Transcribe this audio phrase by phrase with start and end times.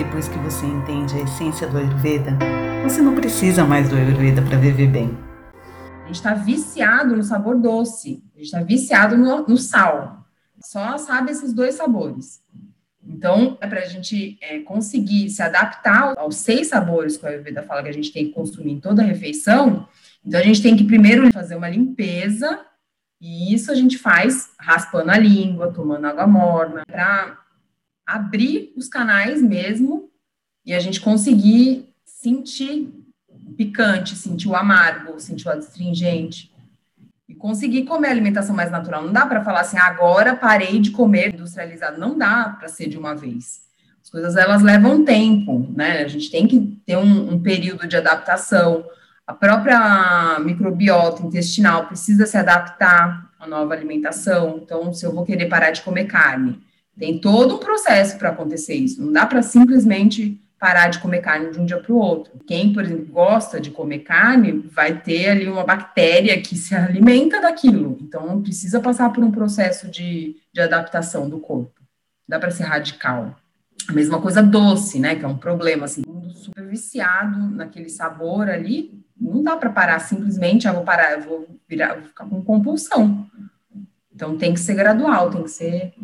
[0.00, 2.30] Depois que você entende a essência do Ayurveda,
[2.82, 5.14] você não precisa mais do Ayurveda para viver bem.
[6.02, 10.24] A gente está viciado no sabor doce, a gente está viciado no, no, sal.
[10.58, 12.42] Só sabe esses dois sabores.
[13.06, 17.62] Então, é para a gente é, conseguir se adaptar aos seis sabores que a Ayurveda
[17.62, 19.86] fala que a gente tem que consumir em toda a refeição.
[20.24, 22.58] Então, a gente tem que primeiro fazer uma limpeza,
[23.20, 27.39] e isso a gente faz raspando a língua, tomando água morna, para
[28.14, 30.10] abrir os canais mesmo
[30.64, 32.92] e a gente conseguir sentir
[33.28, 36.52] o picante, sentir o amargo, sentir o astringente
[37.28, 39.04] e conseguir comer alimentação mais natural.
[39.04, 41.98] Não dá para falar assim, agora parei de comer industrializado.
[41.98, 43.62] Não dá para ser de uma vez.
[44.02, 46.02] As coisas elas levam tempo, né?
[46.02, 48.84] A gente tem que ter um, um período de adaptação.
[49.26, 54.60] A própria microbiota intestinal precisa se adaptar à nova alimentação.
[54.62, 56.60] Então, se eu vou querer parar de comer carne,
[57.00, 59.02] tem todo um processo para acontecer isso.
[59.02, 62.38] Não dá para simplesmente parar de comer carne de um dia para o outro.
[62.46, 67.40] Quem, por exemplo, gosta de comer carne, vai ter ali uma bactéria que se alimenta
[67.40, 67.96] daquilo.
[68.02, 71.80] Então, precisa passar por um processo de, de adaptação do corpo.
[72.28, 73.34] Dá para ser radical.
[73.88, 75.16] A mesma coisa doce, né?
[75.16, 76.02] Que é um problema, assim,
[76.34, 79.02] super viciado naquele sabor ali.
[79.18, 83.26] Não dá para parar simplesmente, ah, vou parar, eu vou virar, vou ficar com compulsão.
[84.14, 85.94] Então tem que ser gradual, tem que ser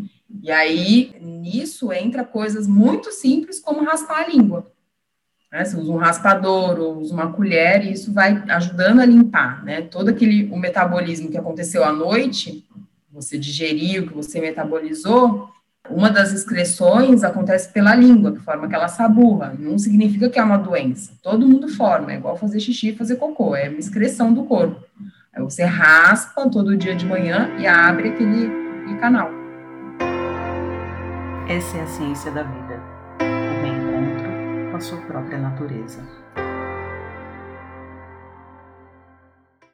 [0.46, 4.64] e aí, nisso entra coisas muito simples como raspar a língua.
[5.50, 5.64] Né?
[5.64, 9.82] Você usa um raspador ou usa uma colher e isso vai ajudando a limpar, né?
[9.82, 12.64] Todo aquele o metabolismo que aconteceu à noite,
[13.10, 15.48] você digeriu, que você metabolizou,
[15.90, 19.52] uma das excreções acontece pela língua, que forma aquela saburra.
[19.58, 21.10] Não significa que é uma doença.
[21.24, 24.80] Todo mundo forma, é igual fazer xixi e fazer cocô, é uma excreção do corpo.
[25.34, 29.35] Aí você raspa todo dia de manhã e abre aquele, aquele canal.
[31.48, 32.82] Essa é a ciência da vida,
[33.20, 36.00] o reencontro com a sua própria natureza.